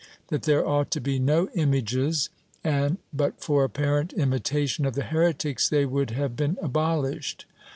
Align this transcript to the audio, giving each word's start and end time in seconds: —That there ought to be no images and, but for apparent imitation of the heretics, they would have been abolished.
—That 0.29 0.41
there 0.49 0.65
ought 0.67 0.89
to 0.93 0.99
be 0.99 1.19
no 1.19 1.47
images 1.53 2.31
and, 2.63 2.97
but 3.13 3.39
for 3.39 3.63
apparent 3.63 4.13
imitation 4.13 4.87
of 4.87 4.95
the 4.95 5.03
heretics, 5.03 5.69
they 5.69 5.85
would 5.85 6.09
have 6.09 6.35
been 6.35 6.57
abolished. 6.59 7.45